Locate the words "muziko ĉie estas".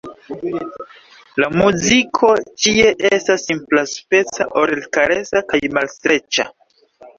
1.61-3.45